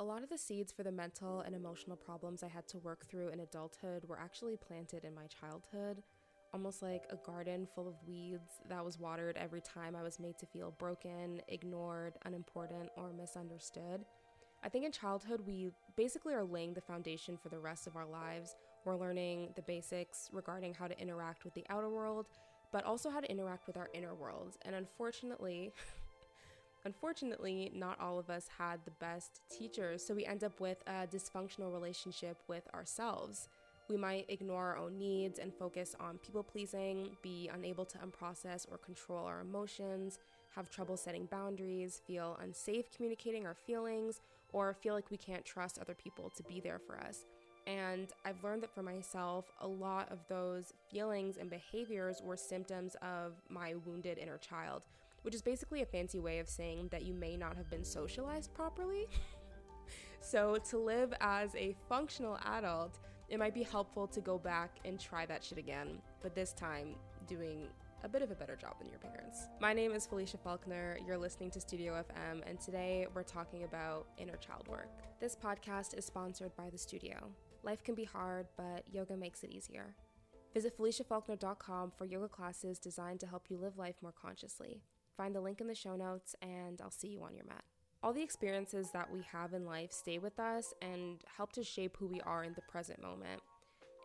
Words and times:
A 0.00 0.04
lot 0.04 0.22
of 0.22 0.28
the 0.28 0.38
seeds 0.38 0.70
for 0.70 0.84
the 0.84 0.92
mental 0.92 1.40
and 1.40 1.56
emotional 1.56 1.96
problems 1.96 2.44
I 2.44 2.48
had 2.48 2.68
to 2.68 2.78
work 2.78 3.04
through 3.06 3.30
in 3.30 3.40
adulthood 3.40 4.04
were 4.04 4.18
actually 4.18 4.56
planted 4.56 5.04
in 5.04 5.12
my 5.12 5.26
childhood, 5.26 6.04
almost 6.54 6.82
like 6.82 7.02
a 7.10 7.16
garden 7.26 7.66
full 7.66 7.88
of 7.88 7.94
weeds 8.06 8.60
that 8.68 8.84
was 8.84 9.00
watered 9.00 9.36
every 9.36 9.60
time 9.60 9.96
I 9.96 10.04
was 10.04 10.20
made 10.20 10.38
to 10.38 10.46
feel 10.46 10.72
broken, 10.78 11.42
ignored, 11.48 12.12
unimportant, 12.24 12.90
or 12.96 13.12
misunderstood. 13.12 14.04
I 14.62 14.68
think 14.68 14.84
in 14.84 14.92
childhood, 14.92 15.40
we 15.44 15.72
basically 15.96 16.32
are 16.32 16.44
laying 16.44 16.74
the 16.74 16.80
foundation 16.80 17.36
for 17.36 17.48
the 17.48 17.58
rest 17.58 17.88
of 17.88 17.96
our 17.96 18.06
lives. 18.06 18.54
We're 18.84 18.96
learning 18.96 19.50
the 19.56 19.62
basics 19.62 20.30
regarding 20.32 20.74
how 20.74 20.86
to 20.86 21.00
interact 21.00 21.44
with 21.44 21.54
the 21.54 21.66
outer 21.70 21.90
world, 21.90 22.28
but 22.70 22.84
also 22.84 23.10
how 23.10 23.18
to 23.18 23.28
interact 23.28 23.66
with 23.66 23.76
our 23.76 23.88
inner 23.94 24.14
world. 24.14 24.58
And 24.62 24.76
unfortunately, 24.76 25.72
Unfortunately, 26.84 27.70
not 27.74 28.00
all 28.00 28.18
of 28.18 28.30
us 28.30 28.46
had 28.56 28.80
the 28.84 28.92
best 28.92 29.40
teachers, 29.50 30.04
so 30.04 30.14
we 30.14 30.24
end 30.24 30.44
up 30.44 30.60
with 30.60 30.82
a 30.86 31.06
dysfunctional 31.06 31.72
relationship 31.72 32.38
with 32.48 32.62
ourselves. 32.72 33.48
We 33.88 33.96
might 33.96 34.26
ignore 34.28 34.68
our 34.68 34.76
own 34.76 34.98
needs 34.98 35.38
and 35.38 35.52
focus 35.52 35.96
on 35.98 36.18
people 36.18 36.42
pleasing, 36.42 37.16
be 37.22 37.50
unable 37.52 37.84
to 37.86 37.98
unprocess 37.98 38.66
or 38.70 38.78
control 38.78 39.26
our 39.26 39.40
emotions, 39.40 40.18
have 40.54 40.70
trouble 40.70 40.96
setting 40.96 41.26
boundaries, 41.26 42.00
feel 42.06 42.38
unsafe 42.42 42.90
communicating 42.94 43.46
our 43.46 43.54
feelings, 43.54 44.20
or 44.52 44.74
feel 44.74 44.94
like 44.94 45.10
we 45.10 45.16
can't 45.16 45.44
trust 45.44 45.78
other 45.78 45.94
people 45.94 46.30
to 46.36 46.42
be 46.44 46.60
there 46.60 46.78
for 46.78 46.98
us. 46.98 47.24
And 47.66 48.08
I've 48.24 48.42
learned 48.42 48.62
that 48.62 48.74
for 48.74 48.82
myself, 48.82 49.44
a 49.60 49.68
lot 49.68 50.10
of 50.10 50.18
those 50.28 50.72
feelings 50.90 51.36
and 51.36 51.50
behaviors 51.50 52.22
were 52.22 52.36
symptoms 52.36 52.96
of 53.02 53.34
my 53.50 53.74
wounded 53.84 54.16
inner 54.16 54.38
child 54.38 54.82
which 55.28 55.34
is 55.34 55.42
basically 55.42 55.82
a 55.82 55.84
fancy 55.84 56.18
way 56.18 56.38
of 56.38 56.48
saying 56.48 56.88
that 56.90 57.04
you 57.04 57.12
may 57.12 57.36
not 57.36 57.54
have 57.54 57.68
been 57.68 57.84
socialized 57.84 58.54
properly. 58.54 59.06
so, 60.22 60.56
to 60.70 60.78
live 60.78 61.12
as 61.20 61.54
a 61.54 61.76
functional 61.86 62.38
adult, 62.46 62.98
it 63.28 63.38
might 63.38 63.52
be 63.52 63.62
helpful 63.62 64.06
to 64.06 64.22
go 64.22 64.38
back 64.38 64.78
and 64.86 64.98
try 64.98 65.26
that 65.26 65.44
shit 65.44 65.58
again, 65.58 66.00
but 66.22 66.34
this 66.34 66.54
time 66.54 66.94
doing 67.26 67.66
a 68.04 68.08
bit 68.08 68.22
of 68.22 68.30
a 68.30 68.34
better 68.34 68.56
job 68.56 68.76
than 68.78 68.88
your 68.88 69.00
parents. 69.00 69.48
My 69.60 69.74
name 69.74 69.92
is 69.92 70.06
Felicia 70.06 70.38
Falconer. 70.38 70.96
You're 71.06 71.18
listening 71.18 71.50
to 71.50 71.60
Studio 71.60 72.02
FM, 72.10 72.40
and 72.48 72.58
today 72.58 73.06
we're 73.12 73.22
talking 73.22 73.64
about 73.64 74.06
inner 74.16 74.36
child 74.36 74.66
work. 74.66 74.88
This 75.20 75.36
podcast 75.36 75.94
is 75.94 76.06
sponsored 76.06 76.56
by 76.56 76.70
The 76.70 76.78
Studio. 76.78 77.18
Life 77.62 77.84
can 77.84 77.94
be 77.94 78.04
hard, 78.04 78.46
but 78.56 78.82
yoga 78.90 79.14
makes 79.14 79.44
it 79.44 79.50
easier. 79.50 79.94
Visit 80.54 80.78
FeliciaFalconer.com 80.78 81.92
for 81.98 82.06
yoga 82.06 82.28
classes 82.28 82.78
designed 82.78 83.20
to 83.20 83.26
help 83.26 83.50
you 83.50 83.58
live 83.58 83.76
life 83.76 83.96
more 84.00 84.14
consciously. 84.18 84.80
Find 85.18 85.34
the 85.34 85.40
link 85.40 85.60
in 85.60 85.66
the 85.66 85.74
show 85.74 85.96
notes, 85.96 86.36
and 86.42 86.80
I'll 86.80 86.92
see 86.92 87.08
you 87.08 87.24
on 87.24 87.34
your 87.34 87.44
mat. 87.44 87.64
All 88.04 88.12
the 88.12 88.22
experiences 88.22 88.92
that 88.92 89.12
we 89.12 89.20
have 89.32 89.52
in 89.52 89.66
life 89.66 89.90
stay 89.90 90.18
with 90.18 90.38
us 90.38 90.72
and 90.80 91.18
help 91.36 91.50
to 91.54 91.64
shape 91.64 91.96
who 91.98 92.06
we 92.06 92.20
are 92.20 92.44
in 92.44 92.54
the 92.54 92.62
present 92.62 93.02
moment. 93.02 93.42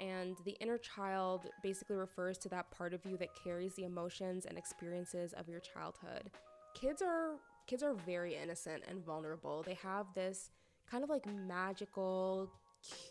And 0.02 0.36
the 0.44 0.58
inner 0.60 0.80
child 0.80 1.46
basically 1.62 1.98
refers 1.98 2.40
to 2.40 2.50
that 2.50 2.72
part 2.72 2.96
of 2.96 3.06
you 3.06 3.16
that 3.18 3.30
carries 3.44 3.76
the 3.76 3.84
emotions 3.84 4.48
and 4.48 4.58
experiences 4.58 5.34
of 5.34 5.48
your 5.48 5.60
childhood. 5.60 6.32
Kids 6.74 7.04
are 7.04 7.36
kids 7.68 7.84
are 7.84 7.94
very 7.94 8.36
innocent 8.36 8.82
and 8.90 9.06
vulnerable. 9.06 9.62
They 9.62 9.78
have 9.84 10.08
this 10.16 10.50
kind 10.90 11.04
of 11.04 11.12
like 11.12 11.28
magical, 11.28 12.52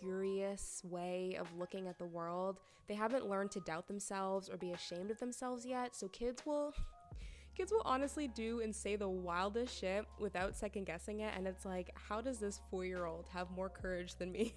curious 0.01 0.83
way 0.85 1.37
of 1.41 1.47
looking 1.57 1.87
at 1.87 1.99
the 1.99 2.05
world. 2.05 2.59
They 2.89 2.95
haven't 2.95 3.31
learned 3.31 3.53
to 3.53 3.61
doubt 3.61 3.87
themselves 3.87 4.49
or 4.49 4.57
be 4.57 4.73
ashamed 4.73 5.13
of 5.13 5.21
themselves 5.21 5.65
yet, 5.65 5.95
so 5.95 6.09
kids 6.09 6.45
will 6.45 6.75
kids 7.57 7.73
will 7.73 7.83
honestly 7.85 8.29
do 8.29 8.61
and 8.61 8.75
say 8.75 8.97
the 8.97 9.09
wildest 9.09 9.79
shit 9.79 10.05
without 10.19 10.57
second 10.57 10.85
guessing 10.85 11.21
it. 11.21 11.33
And 11.37 11.47
it's 11.47 11.65
like, 11.65 11.91
how 11.95 12.21
does 12.21 12.39
this 12.39 12.61
four 12.71 12.85
year 12.85 13.05
old 13.07 13.27
have 13.33 13.51
more 13.51 13.69
courage 13.69 14.15
than 14.17 14.33
me? 14.33 14.55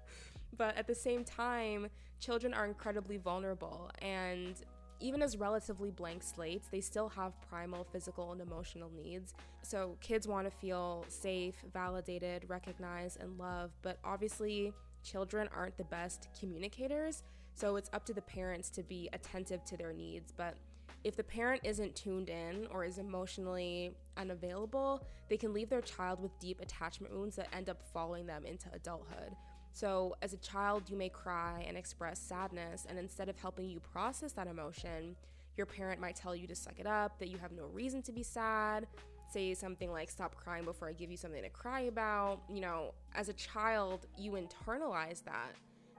but 0.56 0.76
at 0.76 0.86
the 0.86 0.94
same 0.94 1.24
time, 1.24 1.88
children 2.20 2.54
are 2.54 2.66
incredibly 2.66 3.16
vulnerable. 3.16 3.90
And 4.00 4.54
even 5.00 5.22
as 5.22 5.36
relatively 5.36 5.90
blank 5.90 6.22
slates, 6.22 6.68
they 6.68 6.80
still 6.80 7.08
have 7.08 7.32
primal 7.48 7.84
physical 7.84 8.32
and 8.32 8.40
emotional 8.40 8.90
needs. 8.94 9.34
So 9.62 9.96
kids 10.00 10.28
want 10.28 10.50
to 10.50 10.50
feel 10.50 11.04
safe, 11.08 11.56
validated, 11.72 12.44
recognized, 12.48 13.20
and 13.20 13.38
loved. 13.38 13.74
But 13.82 13.98
obviously, 14.04 14.72
children 15.02 15.48
aren't 15.54 15.76
the 15.76 15.84
best 15.84 16.28
communicators. 16.38 17.22
So 17.54 17.76
it's 17.76 17.90
up 17.92 18.04
to 18.06 18.12
the 18.12 18.22
parents 18.22 18.68
to 18.70 18.82
be 18.82 19.08
attentive 19.12 19.64
to 19.66 19.76
their 19.76 19.92
needs. 19.92 20.32
But 20.32 20.56
if 21.04 21.16
the 21.16 21.22
parent 21.22 21.60
isn't 21.64 21.94
tuned 21.94 22.30
in 22.30 22.66
or 22.70 22.84
is 22.84 22.98
emotionally 22.98 23.92
unavailable, 24.16 25.06
they 25.28 25.36
can 25.36 25.52
leave 25.52 25.68
their 25.68 25.82
child 25.82 26.20
with 26.20 26.36
deep 26.38 26.60
attachment 26.60 27.12
wounds 27.14 27.36
that 27.36 27.48
end 27.54 27.68
up 27.68 27.82
following 27.92 28.26
them 28.26 28.44
into 28.44 28.68
adulthood. 28.72 29.34
So, 29.72 30.14
as 30.22 30.32
a 30.32 30.36
child, 30.38 30.88
you 30.88 30.96
may 30.96 31.08
cry 31.08 31.64
and 31.66 31.76
express 31.76 32.20
sadness, 32.20 32.86
and 32.88 32.96
instead 32.96 33.28
of 33.28 33.36
helping 33.36 33.68
you 33.68 33.80
process 33.80 34.30
that 34.32 34.46
emotion, 34.46 35.16
your 35.56 35.66
parent 35.66 36.00
might 36.00 36.14
tell 36.14 36.34
you 36.34 36.46
to 36.46 36.54
suck 36.54 36.78
it 36.78 36.86
up, 36.86 37.18
that 37.18 37.28
you 37.28 37.38
have 37.38 37.50
no 37.50 37.64
reason 37.66 38.00
to 38.02 38.12
be 38.12 38.22
sad, 38.22 38.86
say 39.32 39.52
something 39.52 39.90
like, 39.90 40.10
Stop 40.10 40.36
crying 40.36 40.64
before 40.64 40.88
I 40.88 40.92
give 40.92 41.10
you 41.10 41.16
something 41.16 41.42
to 41.42 41.48
cry 41.48 41.82
about. 41.82 42.42
You 42.48 42.60
know, 42.60 42.94
as 43.16 43.28
a 43.28 43.32
child, 43.32 44.06
you 44.16 44.32
internalize 44.32 45.24
that 45.24 45.56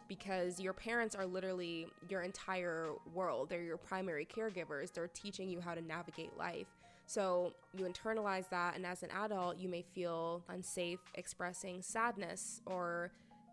because 0.07 0.59
your 0.59 0.73
parents 0.73 1.15
are 1.15 1.25
literally 1.25 1.87
your 2.09 2.21
entire 2.21 2.89
world. 3.13 3.49
They're 3.49 3.63
your 3.63 3.77
primary 3.77 4.25
caregivers. 4.25 4.93
They're 4.93 5.07
teaching 5.07 5.49
you 5.49 5.59
how 5.61 5.73
to 5.73 5.81
navigate 5.81 6.37
life. 6.37 6.67
So 7.07 7.53
you 7.77 7.85
internalize 7.85 8.49
that, 8.49 8.75
and 8.75 8.85
as 8.85 9.03
an 9.03 9.09
adult, 9.11 9.57
you 9.57 9.69
may 9.69 9.83
feel 9.93 10.43
unsafe 10.49 10.99
expressing 11.13 11.81
sadness 11.81 12.61
or 12.65 13.11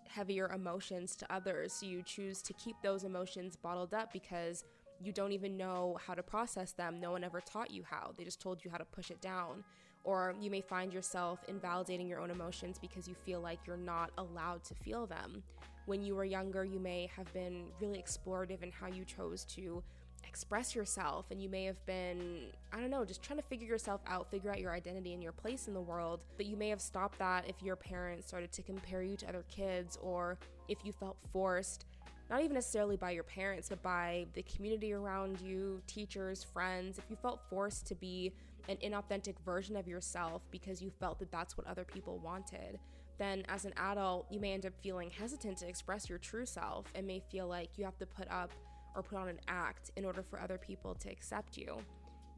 heavier 0.08 0.48
emotions 0.48 1.16
to 1.16 1.32
others. 1.32 1.72
So 1.72 1.86
you 1.86 2.02
choose 2.02 2.42
to 2.42 2.52
keep 2.54 2.76
those 2.82 3.04
emotions 3.04 3.56
bottled 3.56 3.94
up 3.94 4.12
because 4.12 4.64
you 5.02 5.12
don't 5.12 5.32
even 5.32 5.56
know 5.56 5.98
how 6.06 6.14
to 6.14 6.22
process 6.22 6.72
them. 6.72 7.00
No 7.00 7.10
one 7.10 7.24
ever 7.24 7.40
taught 7.40 7.70
you 7.70 7.82
how. 7.88 8.12
They 8.16 8.24
just 8.24 8.40
told 8.40 8.64
you 8.64 8.70
how 8.70 8.78
to 8.78 8.84
push 8.84 9.10
it 9.10 9.20
down. 9.20 9.64
Or 10.04 10.34
you 10.40 10.50
may 10.50 10.60
find 10.60 10.92
yourself 10.92 11.40
invalidating 11.48 12.08
your 12.08 12.20
own 12.20 12.30
emotions 12.30 12.78
because 12.78 13.06
you 13.06 13.14
feel 13.14 13.40
like 13.40 13.60
you're 13.66 13.76
not 13.76 14.10
allowed 14.18 14.64
to 14.64 14.74
feel 14.74 15.06
them. 15.06 15.42
When 15.86 16.02
you 16.02 16.14
were 16.14 16.24
younger, 16.24 16.64
you 16.64 16.78
may 16.78 17.10
have 17.16 17.32
been 17.32 17.64
really 17.80 18.02
explorative 18.02 18.62
in 18.62 18.70
how 18.70 18.86
you 18.86 19.04
chose 19.04 19.44
to 19.56 19.82
express 20.26 20.74
yourself. 20.74 21.26
And 21.30 21.42
you 21.42 21.48
may 21.48 21.64
have 21.64 21.84
been 21.84 22.46
i 22.72 22.80
don't 22.80 22.90
know 22.90 23.04
just 23.04 23.22
trying 23.22 23.38
to 23.38 23.44
figure 23.44 23.66
yourself 23.66 24.00
out 24.06 24.30
figure 24.30 24.50
out 24.50 24.60
your 24.60 24.72
identity 24.72 25.12
and 25.12 25.22
your 25.22 25.32
place 25.32 25.68
in 25.68 25.74
the 25.74 25.80
world. 25.80 26.24
But 26.36 26.46
you 26.46 26.56
may 26.56 26.68
have 26.68 26.80
stopped 26.80 27.18
that 27.18 27.48
if 27.48 27.62
your 27.62 27.76
parents 27.76 28.28
started 28.28 28.52
to 28.52 28.62
compare 28.62 29.02
you 29.02 29.16
to 29.18 29.28
other 29.28 29.44
kids 29.50 29.98
or 30.02 30.38
if 30.68 30.78
you 30.84 30.92
felt 30.92 31.16
forced 31.32 31.84
not 32.30 32.40
even 32.40 32.54
necessarily 32.54 32.96
by 32.96 33.10
your 33.10 33.24
parents, 33.24 33.68
but 33.68 33.82
by 33.82 34.26
the 34.32 34.42
community 34.44 34.94
around 34.94 35.38
you, 35.42 35.82
teachers, 35.86 36.42
friends, 36.42 36.96
if 36.96 37.04
you 37.10 37.16
felt 37.16 37.42
forced 37.50 37.86
to 37.88 37.94
be 37.94 38.32
an 38.70 38.78
inauthentic 38.78 39.34
version 39.44 39.76
of 39.76 39.86
yourself 39.86 40.40
because 40.50 40.80
you 40.80 40.90
felt 40.98 41.18
that 41.18 41.30
that's 41.30 41.58
what 41.58 41.66
other 41.66 41.84
people 41.84 42.18
wanted, 42.24 42.78
then 43.18 43.44
as 43.48 43.64
an 43.64 43.72
adult, 43.76 44.26
you 44.30 44.40
may 44.40 44.52
end 44.52 44.66
up 44.66 44.72
feeling 44.82 45.10
hesitant 45.10 45.58
to 45.58 45.68
express 45.68 46.08
your 46.08 46.18
true 46.18 46.46
self 46.46 46.86
and 46.94 47.06
may 47.06 47.20
feel 47.30 47.46
like 47.46 47.76
you 47.76 47.84
have 47.84 47.98
to 47.98 48.06
put 48.06 48.30
up 48.30 48.50
or 48.94 49.02
put 49.02 49.18
on 49.18 49.28
an 49.28 49.40
act 49.48 49.90
in 49.96 50.04
order 50.04 50.22
for 50.22 50.40
other 50.40 50.58
people 50.58 50.94
to 50.94 51.10
accept 51.10 51.56
you. 51.56 51.78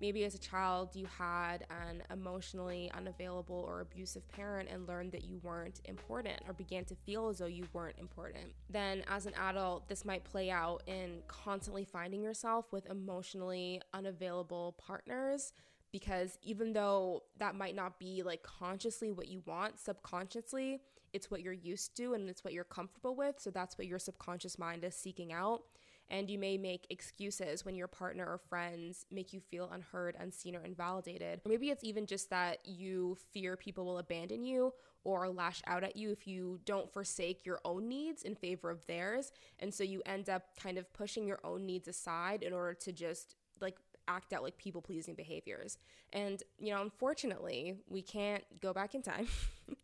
Maybe 0.00 0.24
as 0.24 0.34
a 0.34 0.38
child, 0.38 0.90
you 0.94 1.06
had 1.06 1.66
an 1.70 2.02
emotionally 2.10 2.90
unavailable 2.94 3.64
or 3.66 3.80
abusive 3.80 4.26
parent 4.28 4.68
and 4.68 4.88
learned 4.88 5.12
that 5.12 5.24
you 5.24 5.38
weren't 5.42 5.80
important 5.84 6.40
or 6.48 6.52
began 6.52 6.84
to 6.86 6.96
feel 7.06 7.28
as 7.28 7.38
though 7.38 7.46
you 7.46 7.66
weren't 7.72 7.98
important. 7.98 8.52
Then, 8.68 9.04
as 9.08 9.26
an 9.26 9.34
adult, 9.34 9.88
this 9.88 10.04
might 10.04 10.24
play 10.24 10.50
out 10.50 10.82
in 10.88 11.22
constantly 11.28 11.84
finding 11.84 12.22
yourself 12.22 12.72
with 12.72 12.90
emotionally 12.90 13.80
unavailable 13.92 14.74
partners 14.84 15.52
because 15.94 16.40
even 16.42 16.72
though 16.72 17.22
that 17.38 17.54
might 17.54 17.76
not 17.76 18.00
be 18.00 18.24
like 18.24 18.42
consciously 18.42 19.12
what 19.12 19.28
you 19.28 19.40
want, 19.46 19.78
subconsciously, 19.78 20.80
it's 21.12 21.30
what 21.30 21.40
you're 21.40 21.52
used 21.52 21.96
to 21.96 22.14
and 22.14 22.28
it's 22.28 22.42
what 22.42 22.52
you're 22.52 22.64
comfortable 22.64 23.14
with. 23.14 23.36
So 23.38 23.52
that's 23.52 23.78
what 23.78 23.86
your 23.86 24.00
subconscious 24.00 24.58
mind 24.58 24.82
is 24.82 24.96
seeking 24.96 25.32
out. 25.32 25.62
And 26.10 26.28
you 26.28 26.36
may 26.36 26.58
make 26.58 26.88
excuses 26.90 27.64
when 27.64 27.76
your 27.76 27.86
partner 27.86 28.26
or 28.26 28.38
friends 28.38 29.06
make 29.12 29.32
you 29.32 29.38
feel 29.38 29.70
unheard, 29.72 30.16
unseen, 30.18 30.56
or 30.56 30.64
invalidated. 30.64 31.42
Or 31.46 31.48
maybe 31.48 31.70
it's 31.70 31.84
even 31.84 32.06
just 32.06 32.28
that 32.30 32.66
you 32.66 33.16
fear 33.32 33.56
people 33.56 33.84
will 33.84 33.98
abandon 33.98 34.42
you 34.42 34.74
or 35.04 35.28
lash 35.28 35.62
out 35.68 35.84
at 35.84 35.94
you 35.94 36.10
if 36.10 36.26
you 36.26 36.58
don't 36.64 36.92
forsake 36.92 37.46
your 37.46 37.60
own 37.64 37.86
needs 37.86 38.24
in 38.24 38.34
favor 38.34 38.68
of 38.68 38.84
theirs. 38.86 39.30
And 39.60 39.72
so 39.72 39.84
you 39.84 40.02
end 40.06 40.28
up 40.28 40.58
kind 40.60 40.76
of 40.76 40.92
pushing 40.92 41.24
your 41.24 41.38
own 41.44 41.64
needs 41.64 41.86
aside 41.86 42.42
in 42.42 42.52
order 42.52 42.74
to 42.74 42.90
just 42.90 43.36
like 43.60 43.76
act 44.08 44.32
out 44.32 44.42
like 44.42 44.56
people 44.58 44.82
pleasing 44.82 45.14
behaviors. 45.14 45.78
And, 46.12 46.42
you 46.58 46.72
know, 46.72 46.82
unfortunately, 46.82 47.76
we 47.88 48.02
can't 48.02 48.44
go 48.60 48.72
back 48.72 48.94
in 48.94 49.02
time 49.02 49.28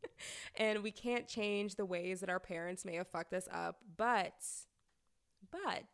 and 0.56 0.82
we 0.82 0.90
can't 0.90 1.26
change 1.26 1.76
the 1.76 1.84
ways 1.84 2.20
that 2.20 2.31
our 2.31 2.40
parents 2.40 2.84
may 2.84 2.96
have 2.96 3.08
fucked 3.08 3.32
us 3.32 3.49
up, 3.52 3.76
but, 3.96 4.34
but, 5.50 5.84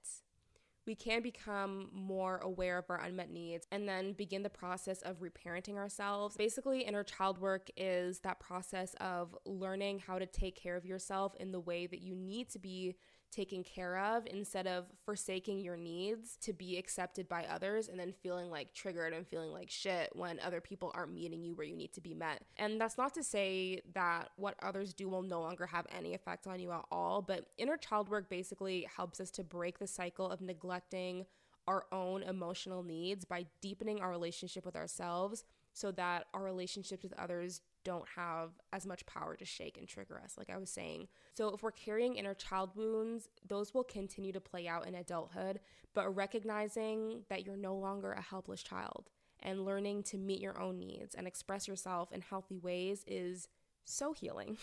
we 0.87 0.95
can 0.95 1.21
become 1.21 1.91
more 1.93 2.39
aware 2.39 2.79
of 2.79 2.85
our 2.89 3.01
unmet 3.01 3.31
needs 3.31 3.67
and 3.73 3.89
then 3.89 4.13
begin 4.13 4.43
the 4.43 4.51
process 4.51 5.03
of 5.03 5.21
reparenting 5.21 5.77
ourselves. 5.77 6.37
Basically, 6.37 6.83
inner 6.83 7.03
child 7.03 7.39
work 7.39 7.71
is 7.77 8.21
that 8.21 8.39
process 8.39 8.95
of 9.01 9.37
learning 9.45 9.99
how 10.07 10.19
to 10.19 10.27
take 10.27 10.55
care 10.55 10.77
of 10.77 10.87
yourself 10.87 11.35
in 11.41 11.51
the 11.51 11.61
way 11.61 11.87
that 11.87 12.03
you 12.03 12.15
need 12.15 12.49
to 12.51 12.59
be 12.61 12.95
taken 13.37 13.63
care 13.63 13.99
of 13.99 14.27
instead 14.27 14.67
of 14.67 14.87
forsaking 15.05 15.61
your 15.61 15.77
needs 15.77 16.37
to 16.41 16.53
be 16.53 16.79
accepted 16.79 17.29
by 17.29 17.45
others 17.45 17.89
and 17.89 18.01
then 18.01 18.15
feeling 18.23 18.51
like 18.51 18.73
triggered 18.73 19.13
and 19.13 19.27
feeling 19.27 19.53
like 19.53 19.71
shit 19.71 20.11
when 20.15 20.41
other 20.41 20.61
people 20.61 20.91
aren't 20.95 21.13
meeting 21.13 21.43
you 21.43 21.55
where 21.55 21.67
you 21.67 21.77
need 21.77 21.93
to 21.93 22.01
be 22.01 22.15
met. 22.15 22.43
And 22.57 22.81
that's 22.81 22.97
not 22.97 23.13
to 23.15 23.23
say 23.23 23.83
that 23.95 24.31
what 24.37 24.57
others 24.63 24.95
do 24.95 25.09
will 25.09 25.23
no 25.23 25.41
longer 25.41 25.67
have 25.67 25.87
any 25.97 26.15
effect 26.15 26.47
on 26.47 26.59
you 26.59 26.73
at 26.73 26.85
all, 26.91 27.21
but 27.21 27.47
inner 27.59 27.77
child 27.77 28.09
work 28.09 28.31
basically 28.31 28.87
helps 28.97 29.21
us 29.21 29.31
to 29.33 29.45
break 29.45 29.79
the 29.79 29.87
cycle 29.87 30.31
of 30.31 30.41
neglecting 30.41 31.27
our 31.69 31.85
own 31.93 32.23
emotional 32.23 32.83
needs 32.83 33.25
by 33.25 33.45
deepening 33.61 34.01
our 34.01 34.11
relationship 34.11 34.65
with 34.65 34.77
ourselves 34.77 35.45
so 35.73 35.91
that 35.93 36.27
our 36.33 36.43
relationships 36.43 37.03
with 37.03 37.13
others 37.19 37.61
don't 37.87 38.09
have 38.17 38.51
as 38.73 38.85
much 38.85 39.07
power 39.07 39.37
to 39.37 39.45
shake 39.45 39.79
and 39.79 39.87
trigger 39.87 40.21
us, 40.23 40.35
like 40.37 40.51
I 40.51 40.57
was 40.57 40.71
saying. 40.71 41.07
So, 41.35 41.55
if 41.55 41.63
we're 41.63 41.71
carrying 41.71 42.17
inner 42.17 42.35
child 42.35 42.71
wounds, 42.75 43.29
those 43.47 43.73
will 43.73 43.85
continue 43.85 44.33
to 44.33 44.41
play 44.41 44.67
out 44.67 44.89
in 44.89 44.97
adulthood, 44.97 45.61
but 45.95 46.11
recognizing 46.11 47.23
that 47.29 47.47
you're 47.47 47.57
no 47.57 47.77
longer 47.77 48.11
a 48.11 48.21
helpless 48.21 48.65
child 48.65 49.09
and 49.41 49.65
learning 49.65 50.03
to 50.03 50.19
meet 50.19 50.41
your 50.41 50.61
own 50.61 50.81
needs 50.81 51.15
and 51.15 51.29
express 51.29 51.69
yourself 51.69 52.11
in 52.11 52.23
healthy 52.23 52.59
ways 52.59 53.05
is 53.07 53.47
so 53.85 54.13
healing. 54.13 54.57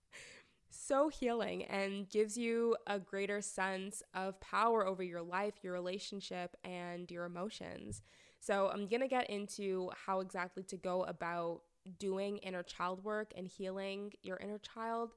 so 0.70 1.10
healing 1.10 1.64
and 1.64 2.08
gives 2.08 2.38
you 2.38 2.74
a 2.86 2.98
greater 2.98 3.42
sense 3.42 4.02
of 4.14 4.40
power 4.40 4.86
over 4.86 5.02
your 5.02 5.22
life, 5.22 5.56
your 5.62 5.74
relationship, 5.74 6.56
and 6.64 7.10
your 7.10 7.26
emotions. 7.26 8.00
So, 8.40 8.70
I'm 8.72 8.86
gonna 8.86 9.08
get 9.08 9.28
into 9.28 9.90
how 10.06 10.20
exactly 10.20 10.62
to 10.62 10.78
go 10.78 11.04
about 11.04 11.60
doing 11.98 12.38
inner 12.38 12.62
child 12.62 13.04
work 13.04 13.32
and 13.36 13.46
healing 13.46 14.12
your 14.22 14.36
inner 14.38 14.58
child. 14.58 15.12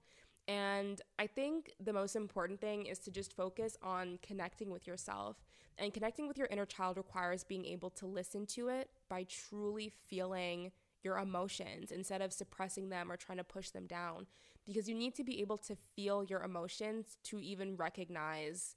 And 0.47 1.01
I 1.19 1.27
think 1.27 1.73
the 1.79 1.93
most 1.93 2.15
important 2.15 2.59
thing 2.59 2.87
is 2.87 2.99
to 2.99 3.11
just 3.11 3.35
focus 3.35 3.77
on 3.83 4.17
connecting 4.23 4.71
with 4.71 4.87
yourself. 4.87 5.37
And 5.77 5.93
connecting 5.93 6.27
with 6.27 6.37
your 6.37 6.47
inner 6.47 6.65
child 6.65 6.97
requires 6.97 7.43
being 7.43 7.65
able 7.65 7.89
to 7.91 8.05
listen 8.05 8.45
to 8.47 8.67
it 8.67 8.89
by 9.09 9.25
truly 9.29 9.91
feeling 10.07 10.71
your 11.03 11.17
emotions 11.17 11.91
instead 11.91 12.21
of 12.21 12.33
suppressing 12.33 12.89
them 12.89 13.11
or 13.11 13.15
trying 13.15 13.37
to 13.37 13.43
push 13.43 13.69
them 13.69 13.85
down. 13.85 14.25
Because 14.65 14.89
you 14.89 14.95
need 14.95 15.15
to 15.15 15.23
be 15.23 15.39
able 15.39 15.57
to 15.59 15.75
feel 15.95 16.23
your 16.23 16.41
emotions 16.41 17.15
to 17.25 17.39
even 17.39 17.77
recognize 17.77 18.75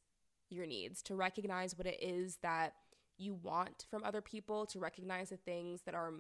your 0.49 0.67
needs, 0.67 1.03
to 1.03 1.17
recognize 1.17 1.77
what 1.77 1.87
it 1.87 1.99
is 2.01 2.37
that 2.43 2.75
you 3.19 3.35
want 3.35 3.87
from 3.91 4.05
other 4.05 4.21
people, 4.21 4.67
to 4.67 4.79
recognize 4.79 5.31
the 5.31 5.37
things 5.37 5.83
that 5.83 5.95
are 5.95 6.13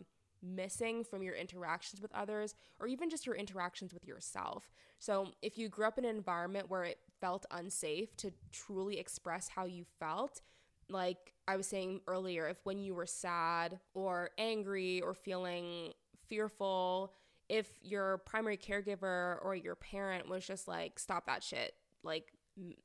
missing 0.42 1.04
from 1.04 1.22
your 1.22 1.34
interactions 1.34 2.00
with 2.00 2.12
others 2.12 2.54
or 2.80 2.86
even 2.86 3.08
just 3.08 3.26
your 3.26 3.34
interactions 3.34 3.94
with 3.94 4.06
yourself. 4.06 4.72
So, 4.98 5.28
if 5.42 5.58
you 5.58 5.68
grew 5.68 5.86
up 5.86 5.98
in 5.98 6.04
an 6.04 6.16
environment 6.16 6.70
where 6.70 6.84
it 6.84 6.98
felt 7.20 7.46
unsafe 7.50 8.16
to 8.18 8.32
truly 8.50 8.98
express 8.98 9.48
how 9.48 9.64
you 9.64 9.84
felt, 9.98 10.40
like 10.88 11.34
I 11.48 11.56
was 11.56 11.66
saying 11.66 12.00
earlier, 12.06 12.48
if 12.48 12.58
when 12.64 12.78
you 12.78 12.94
were 12.94 13.06
sad 13.06 13.80
or 13.94 14.30
angry 14.38 15.00
or 15.00 15.14
feeling 15.14 15.92
fearful, 16.28 17.12
if 17.48 17.68
your 17.82 18.18
primary 18.18 18.56
caregiver 18.56 19.38
or 19.42 19.54
your 19.54 19.74
parent 19.74 20.28
was 20.28 20.46
just 20.46 20.68
like, 20.68 20.98
stop 20.98 21.26
that 21.26 21.42
shit, 21.42 21.74
like 22.02 22.32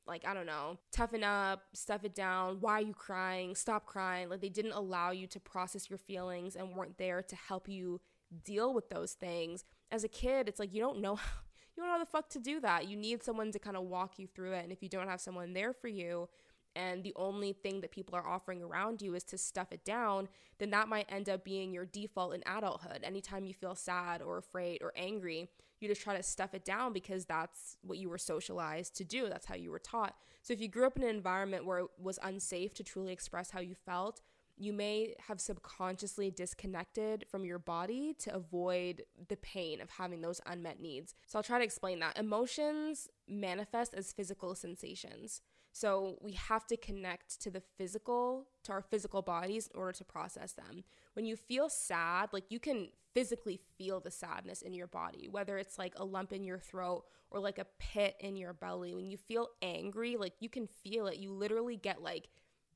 like 0.06 0.26
I 0.26 0.34
don't 0.34 0.46
know, 0.46 0.78
toughen 0.92 1.22
up, 1.22 1.62
stuff 1.72 2.04
it 2.04 2.14
down. 2.14 2.58
Why 2.60 2.74
are 2.74 2.82
you 2.82 2.94
crying? 2.94 3.54
Stop 3.54 3.86
crying. 3.86 4.28
Like 4.28 4.40
they 4.40 4.48
didn't 4.48 4.72
allow 4.72 5.10
you 5.10 5.26
to 5.28 5.40
process 5.40 5.90
your 5.90 5.98
feelings 5.98 6.56
and 6.56 6.74
weren't 6.74 6.98
there 6.98 7.22
to 7.22 7.36
help 7.36 7.68
you 7.68 8.00
deal 8.44 8.72
with 8.74 8.88
those 8.88 9.12
things. 9.12 9.64
As 9.90 10.04
a 10.04 10.08
kid, 10.08 10.48
it's 10.48 10.58
like 10.58 10.74
you 10.74 10.80
don't 10.80 11.00
know 11.00 11.12
you 11.76 11.82
don't 11.82 11.86
know 11.86 11.92
how 11.92 11.98
the 11.98 12.06
fuck 12.06 12.28
to 12.30 12.38
do 12.38 12.60
that. 12.60 12.88
You 12.88 12.96
need 12.96 13.22
someone 13.22 13.52
to 13.52 13.58
kind 13.58 13.76
of 13.76 13.84
walk 13.84 14.18
you 14.18 14.26
through 14.26 14.52
it. 14.52 14.64
And 14.64 14.72
if 14.72 14.82
you 14.82 14.88
don't 14.88 15.08
have 15.08 15.20
someone 15.20 15.52
there 15.52 15.72
for 15.72 15.88
you, 15.88 16.28
and 16.76 17.02
the 17.02 17.14
only 17.16 17.52
thing 17.52 17.80
that 17.80 17.90
people 17.90 18.14
are 18.14 18.26
offering 18.26 18.62
around 18.62 19.02
you 19.02 19.14
is 19.14 19.24
to 19.24 19.38
stuff 19.38 19.72
it 19.72 19.84
down, 19.84 20.28
then 20.58 20.70
that 20.70 20.88
might 20.88 21.06
end 21.08 21.28
up 21.28 21.44
being 21.44 21.72
your 21.72 21.86
default 21.86 22.34
in 22.34 22.42
adulthood. 22.46 23.00
Anytime 23.02 23.46
you 23.46 23.54
feel 23.54 23.74
sad 23.74 24.22
or 24.22 24.38
afraid 24.38 24.82
or 24.82 24.92
angry, 24.94 25.48
you 25.80 25.88
just 25.88 26.02
try 26.02 26.16
to 26.16 26.22
stuff 26.22 26.54
it 26.54 26.64
down 26.64 26.92
because 26.92 27.24
that's 27.24 27.76
what 27.82 27.98
you 27.98 28.08
were 28.08 28.18
socialized 28.18 28.96
to 28.96 29.04
do. 29.04 29.28
That's 29.28 29.46
how 29.46 29.54
you 29.54 29.70
were 29.70 29.78
taught. 29.78 30.16
So 30.42 30.52
if 30.52 30.60
you 30.60 30.68
grew 30.68 30.86
up 30.86 30.96
in 30.96 31.02
an 31.02 31.10
environment 31.10 31.66
where 31.66 31.78
it 31.78 31.86
was 32.00 32.18
unsafe 32.22 32.74
to 32.74 32.84
truly 32.84 33.12
express 33.12 33.50
how 33.50 33.60
you 33.60 33.74
felt, 33.74 34.22
you 34.56 34.72
may 34.72 35.14
have 35.28 35.40
subconsciously 35.40 36.30
disconnected 36.30 37.24
from 37.30 37.44
your 37.44 37.58
body 37.58 38.14
to 38.18 38.34
avoid 38.34 39.04
the 39.28 39.36
pain 39.36 39.80
of 39.80 39.90
having 39.90 40.20
those 40.20 40.40
unmet 40.46 40.80
needs. 40.80 41.14
So 41.26 41.38
I'll 41.38 41.44
try 41.44 41.58
to 41.58 41.64
explain 41.64 42.00
that. 42.00 42.18
Emotions 42.18 43.08
manifest 43.28 43.94
as 43.94 44.12
physical 44.12 44.54
sensations. 44.54 45.42
So 45.70 46.18
we 46.20 46.32
have 46.32 46.66
to 46.68 46.76
connect 46.76 47.40
to 47.42 47.50
the 47.50 47.60
physical, 47.60 48.48
to 48.64 48.72
our 48.72 48.82
physical 48.82 49.22
bodies 49.22 49.68
in 49.72 49.78
order 49.78 49.92
to 49.92 50.04
process 50.04 50.52
them. 50.52 50.82
When 51.12 51.24
you 51.24 51.36
feel 51.36 51.68
sad, 51.68 52.30
like 52.32 52.50
you 52.50 52.58
can 52.58 52.88
physically 53.18 53.58
feel 53.76 53.98
the 53.98 54.12
sadness 54.12 54.62
in 54.62 54.72
your 54.72 54.86
body, 54.86 55.26
whether 55.28 55.58
it's 55.58 55.76
like 55.76 55.92
a 55.96 56.04
lump 56.04 56.32
in 56.32 56.44
your 56.44 56.60
throat 56.60 57.02
or 57.32 57.40
like 57.40 57.58
a 57.58 57.66
pit 57.80 58.14
in 58.20 58.36
your 58.36 58.52
belly. 58.52 58.94
When 58.94 59.06
you 59.06 59.16
feel 59.16 59.48
angry, 59.60 60.16
like 60.16 60.34
you 60.38 60.48
can 60.48 60.68
feel 60.68 61.08
it. 61.08 61.18
You 61.18 61.32
literally 61.32 61.76
get 61.76 62.00
like 62.00 62.28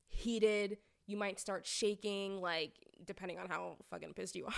heated. 0.09 0.79
You 1.07 1.15
might 1.15 1.39
start 1.39 1.65
shaking, 1.65 2.41
like 2.41 2.73
depending 3.05 3.39
on 3.39 3.47
how 3.47 3.77
fucking 3.89 4.15
pissed 4.15 4.35
you 4.35 4.45
are. 4.47 4.53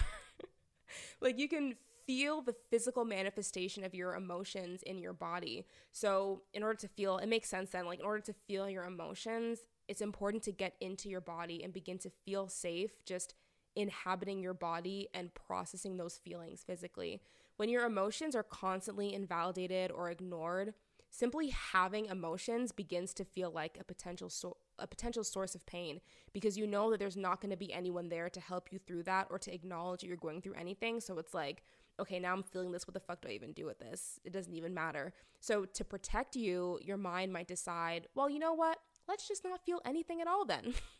like 1.21 1.37
you 1.37 1.47
can 1.47 1.75
feel 2.07 2.41
the 2.41 2.55
physical 2.71 3.05
manifestation 3.05 3.83
of 3.83 3.93
your 3.93 4.15
emotions 4.15 4.81
in 4.83 4.97
your 4.97 5.13
body. 5.13 5.67
So, 5.91 6.41
in 6.53 6.63
order 6.63 6.79
to 6.79 6.87
feel, 6.87 7.17
it 7.17 7.27
makes 7.27 7.49
sense 7.49 7.71
then, 7.71 7.85
like, 7.85 7.99
in 7.99 8.05
order 8.05 8.21
to 8.21 8.33
feel 8.47 8.69
your 8.69 8.83
emotions, 8.83 9.59
it's 9.87 10.01
important 10.01 10.43
to 10.43 10.51
get 10.51 10.75
into 10.81 11.09
your 11.09 11.21
body 11.21 11.63
and 11.63 11.73
begin 11.73 11.97
to 11.99 12.11
feel 12.25 12.47
safe 12.47 13.03
just 13.05 13.35
inhabiting 13.75 14.41
your 14.41 14.53
body 14.53 15.07
and 15.13 15.33
processing 15.33 15.97
those 15.97 16.17
feelings 16.17 16.63
physically. 16.65 17.21
When 17.57 17.69
your 17.69 17.85
emotions 17.85 18.35
are 18.35 18.43
constantly 18.43 19.13
invalidated 19.13 19.91
or 19.91 20.09
ignored, 20.09 20.73
simply 21.09 21.49
having 21.49 22.05
emotions 22.07 22.71
begins 22.71 23.13
to 23.13 23.23
feel 23.23 23.49
like 23.51 23.77
a 23.79 23.83
potential 23.83 24.29
so- 24.29 24.57
a 24.77 24.87
potential 24.87 25.23
source 25.23 25.55
of 25.55 25.65
pain 25.65 26.01
because 26.33 26.57
you 26.57 26.67
know 26.67 26.91
that 26.91 26.99
there's 26.99 27.15
not 27.15 27.39
going 27.39 27.51
to 27.51 27.55
be 27.55 27.71
anyone 27.71 28.09
there 28.09 28.29
to 28.29 28.41
help 28.41 28.73
you 28.73 28.79
through 28.79 29.03
that 29.03 29.27
or 29.29 29.39
to 29.39 29.53
acknowledge 29.53 30.01
that 30.01 30.07
you're 30.07 30.17
going 30.17 30.41
through 30.41 30.53
anything. 30.55 30.99
So 30.99 31.17
it's 31.17 31.33
like, 31.33 31.63
okay, 31.99 32.19
now 32.19 32.33
I'm 32.33 32.43
feeling 32.43 32.71
this. 32.71 32.85
What 32.85 32.93
the 32.93 32.99
fuck 32.99 33.21
do 33.21 33.29
I 33.29 33.31
even 33.31 33.53
do 33.53 33.65
with 33.65 33.79
this? 33.79 34.19
It 34.25 34.33
doesn't 34.33 34.53
even 34.53 34.73
matter. 34.73 35.13
So, 35.39 35.65
to 35.65 35.85
protect 35.85 36.35
you, 36.35 36.79
your 36.81 36.97
mind 36.97 37.31
might 37.31 37.47
decide, 37.47 38.07
well, 38.15 38.29
you 38.29 38.39
know 38.39 38.53
what? 38.53 38.79
Let's 39.07 39.27
just 39.27 39.43
not 39.43 39.63
feel 39.65 39.81
anything 39.85 40.21
at 40.21 40.27
all 40.27 40.45
then. 40.45 40.73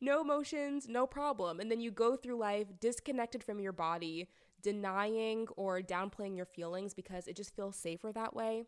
no 0.00 0.20
emotions, 0.20 0.88
no 0.88 1.06
problem. 1.06 1.60
And 1.60 1.70
then 1.70 1.80
you 1.80 1.90
go 1.90 2.16
through 2.16 2.36
life 2.36 2.66
disconnected 2.80 3.42
from 3.42 3.60
your 3.60 3.72
body, 3.72 4.28
denying 4.62 5.46
or 5.56 5.80
downplaying 5.80 6.36
your 6.36 6.46
feelings 6.46 6.94
because 6.94 7.26
it 7.26 7.36
just 7.36 7.54
feels 7.54 7.76
safer 7.76 8.12
that 8.12 8.34
way. 8.34 8.64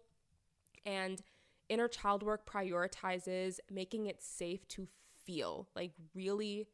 And 0.85 1.23
inner 1.69 1.89
child 1.89 2.23
work 2.23 2.51
prioritizes 2.51 3.59
making 3.71 4.07
it 4.07 4.23
safe 4.23 4.67
to 4.69 4.89
feel, 5.25 5.69
like 5.75 5.93
really 6.15 6.67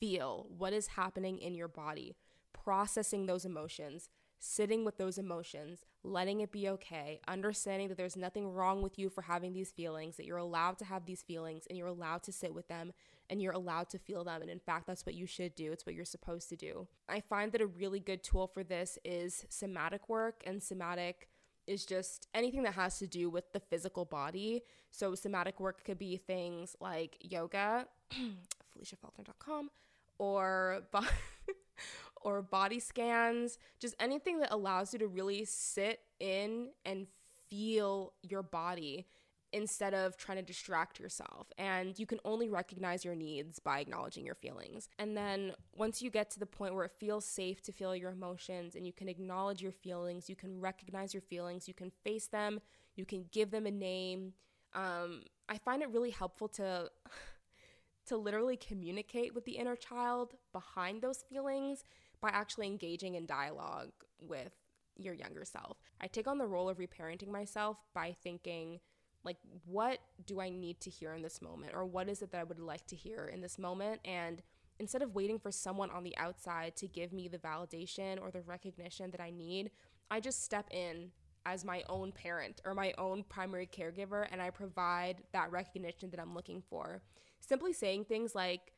feel 0.00 0.46
what 0.56 0.72
is 0.72 0.88
happening 0.88 1.38
in 1.38 1.54
your 1.54 1.68
body, 1.68 2.16
processing 2.52 3.26
those 3.26 3.44
emotions, 3.44 4.08
sitting 4.44 4.84
with 4.84 4.98
those 4.98 5.16
emotions, 5.16 5.86
letting 6.02 6.40
it 6.40 6.52
be 6.52 6.68
okay, 6.68 7.18
understanding 7.26 7.88
that 7.88 7.96
there's 7.96 8.16
nothing 8.16 8.52
wrong 8.52 8.82
with 8.82 8.98
you 8.98 9.08
for 9.08 9.22
having 9.22 9.54
these 9.54 9.70
feelings, 9.70 10.16
that 10.16 10.26
you're 10.26 10.36
allowed 10.36 10.78
to 10.78 10.84
have 10.84 11.06
these 11.06 11.22
feelings 11.22 11.64
and 11.68 11.78
you're 11.78 11.86
allowed 11.86 12.22
to 12.22 12.30
sit 12.30 12.52
with 12.52 12.68
them 12.68 12.92
and 13.30 13.40
you're 13.40 13.52
allowed 13.54 13.88
to 13.88 13.98
feel 13.98 14.22
them. 14.22 14.42
And 14.42 14.50
in 14.50 14.58
fact, 14.58 14.86
that's 14.86 15.06
what 15.06 15.14
you 15.14 15.26
should 15.26 15.54
do. 15.54 15.72
It's 15.72 15.86
what 15.86 15.94
you're 15.94 16.04
supposed 16.04 16.50
to 16.50 16.56
do. 16.56 16.86
I 17.08 17.20
find 17.20 17.52
that 17.52 17.62
a 17.62 17.66
really 17.66 18.00
good 18.00 18.22
tool 18.22 18.46
for 18.46 18.62
this 18.62 18.98
is 19.02 19.46
somatic 19.48 20.10
work, 20.10 20.42
and 20.46 20.62
somatic 20.62 21.30
is 21.66 21.86
just 21.86 22.28
anything 22.34 22.64
that 22.64 22.74
has 22.74 22.98
to 22.98 23.06
do 23.06 23.30
with 23.30 23.50
the 23.54 23.60
physical 23.60 24.04
body. 24.04 24.62
So, 24.90 25.14
somatic 25.14 25.58
work 25.58 25.84
could 25.84 25.98
be 25.98 26.18
things 26.18 26.76
like 26.80 27.16
yoga, 27.20 27.86
FeliciaFalconer.com, 28.12 29.70
or 30.18 30.82
or 32.24 32.42
body 32.42 32.80
scans, 32.80 33.58
just 33.78 33.94
anything 34.00 34.40
that 34.40 34.52
allows 34.52 34.92
you 34.92 34.98
to 34.98 35.06
really 35.06 35.44
sit 35.44 36.00
in 36.18 36.70
and 36.84 37.06
feel 37.48 38.14
your 38.22 38.42
body 38.42 39.06
instead 39.52 39.94
of 39.94 40.16
trying 40.16 40.36
to 40.36 40.42
distract 40.42 40.98
yourself. 40.98 41.46
And 41.56 41.96
you 41.96 42.06
can 42.06 42.18
only 42.24 42.48
recognize 42.48 43.04
your 43.04 43.14
needs 43.14 43.60
by 43.60 43.78
acknowledging 43.78 44.26
your 44.26 44.34
feelings. 44.34 44.88
And 44.98 45.16
then 45.16 45.52
once 45.72 46.02
you 46.02 46.10
get 46.10 46.28
to 46.32 46.40
the 46.40 46.46
point 46.46 46.74
where 46.74 46.84
it 46.84 46.90
feels 46.98 47.24
safe 47.24 47.62
to 47.62 47.72
feel 47.72 47.94
your 47.94 48.10
emotions 48.10 48.74
and 48.74 48.84
you 48.84 48.92
can 48.92 49.08
acknowledge 49.08 49.62
your 49.62 49.70
feelings, 49.70 50.28
you 50.28 50.34
can 50.34 50.60
recognize 50.60 51.14
your 51.14 51.20
feelings, 51.20 51.68
you 51.68 51.74
can 51.74 51.92
face 52.02 52.26
them, 52.26 52.60
you 52.96 53.04
can 53.04 53.26
give 53.30 53.52
them 53.52 53.66
a 53.66 53.70
name. 53.70 54.32
Um, 54.74 55.22
I 55.48 55.58
find 55.58 55.82
it 55.82 55.90
really 55.90 56.10
helpful 56.10 56.48
to 56.48 56.90
to 58.06 58.16
literally 58.16 58.56
communicate 58.56 59.34
with 59.34 59.44
the 59.46 59.52
inner 59.52 59.76
child 59.76 60.34
behind 60.52 61.00
those 61.00 61.24
feelings 61.30 61.84
by 62.24 62.30
actually 62.30 62.66
engaging 62.66 63.16
in 63.16 63.26
dialogue 63.26 63.90
with 64.18 64.54
your 64.96 65.12
younger 65.12 65.44
self. 65.44 65.76
I 66.00 66.06
take 66.06 66.26
on 66.26 66.38
the 66.38 66.46
role 66.46 66.70
of 66.70 66.78
reparenting 66.78 67.28
myself 67.28 67.76
by 67.94 68.16
thinking, 68.24 68.80
like, 69.24 69.36
what 69.66 69.98
do 70.24 70.40
I 70.40 70.48
need 70.48 70.80
to 70.80 70.90
hear 70.90 71.12
in 71.12 71.20
this 71.20 71.42
moment? 71.42 71.72
Or 71.74 71.84
what 71.84 72.08
is 72.08 72.22
it 72.22 72.32
that 72.32 72.40
I 72.40 72.44
would 72.44 72.58
like 72.58 72.86
to 72.86 72.96
hear 72.96 73.26
in 73.26 73.42
this 73.42 73.58
moment? 73.58 74.00
And 74.06 74.42
instead 74.78 75.02
of 75.02 75.14
waiting 75.14 75.38
for 75.38 75.50
someone 75.50 75.90
on 75.90 76.02
the 76.02 76.16
outside 76.16 76.76
to 76.76 76.86
give 76.86 77.12
me 77.12 77.28
the 77.28 77.36
validation 77.36 78.18
or 78.18 78.30
the 78.30 78.40
recognition 78.40 79.10
that 79.10 79.20
I 79.20 79.28
need, 79.30 79.70
I 80.10 80.20
just 80.20 80.42
step 80.42 80.68
in 80.70 81.10
as 81.44 81.62
my 81.62 81.82
own 81.90 82.10
parent 82.10 82.62
or 82.64 82.72
my 82.72 82.94
own 82.96 83.22
primary 83.28 83.66
caregiver 83.66 84.26
and 84.32 84.40
I 84.40 84.48
provide 84.48 85.22
that 85.34 85.52
recognition 85.52 86.08
that 86.12 86.20
I'm 86.20 86.34
looking 86.34 86.62
for. 86.70 87.02
Simply 87.40 87.74
saying 87.74 88.06
things 88.06 88.34
like, 88.34 88.72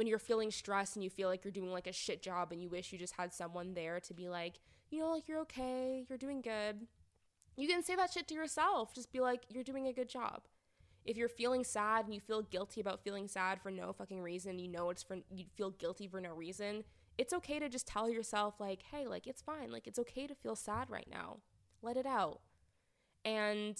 when 0.00 0.06
you're 0.06 0.18
feeling 0.18 0.50
stressed 0.50 0.96
and 0.96 1.04
you 1.04 1.10
feel 1.10 1.28
like 1.28 1.44
you're 1.44 1.52
doing 1.52 1.70
like 1.70 1.86
a 1.86 1.92
shit 1.92 2.22
job 2.22 2.52
and 2.52 2.62
you 2.62 2.70
wish 2.70 2.90
you 2.90 2.98
just 2.98 3.12
had 3.16 3.34
someone 3.34 3.74
there 3.74 4.00
to 4.00 4.14
be 4.14 4.30
like, 4.30 4.54
you 4.88 4.98
know, 4.98 5.10
like 5.10 5.28
you're 5.28 5.40
okay, 5.40 6.06
you're 6.08 6.16
doing 6.16 6.40
good. 6.40 6.86
You 7.54 7.68
can 7.68 7.82
say 7.82 7.96
that 7.96 8.10
shit 8.10 8.26
to 8.28 8.34
yourself. 8.34 8.94
Just 8.94 9.12
be 9.12 9.20
like, 9.20 9.42
you're 9.50 9.62
doing 9.62 9.88
a 9.88 9.92
good 9.92 10.08
job. 10.08 10.44
If 11.04 11.18
you're 11.18 11.28
feeling 11.28 11.64
sad 11.64 12.06
and 12.06 12.14
you 12.14 12.20
feel 12.20 12.40
guilty 12.40 12.80
about 12.80 13.04
feeling 13.04 13.28
sad 13.28 13.60
for 13.60 13.70
no 13.70 13.92
fucking 13.92 14.22
reason, 14.22 14.58
you 14.58 14.68
know 14.68 14.88
it's 14.88 15.02
for 15.02 15.18
you 15.30 15.44
feel 15.54 15.68
guilty 15.68 16.08
for 16.08 16.18
no 16.18 16.32
reason, 16.32 16.82
it's 17.18 17.34
okay 17.34 17.58
to 17.58 17.68
just 17.68 17.86
tell 17.86 18.08
yourself 18.08 18.54
like, 18.58 18.80
"Hey, 18.90 19.06
like 19.06 19.26
it's 19.26 19.42
fine. 19.42 19.70
Like 19.70 19.86
it's 19.86 19.98
okay 19.98 20.26
to 20.26 20.34
feel 20.34 20.56
sad 20.56 20.88
right 20.88 21.08
now. 21.10 21.40
Let 21.82 21.98
it 21.98 22.06
out." 22.06 22.40
And 23.22 23.78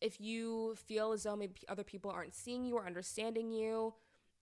if 0.00 0.20
you 0.20 0.76
feel 0.76 1.10
as 1.10 1.24
though 1.24 1.34
maybe 1.34 1.54
other 1.68 1.82
people 1.82 2.12
aren't 2.12 2.36
seeing 2.36 2.64
you 2.64 2.76
or 2.76 2.86
understanding 2.86 3.50
you, 3.50 3.94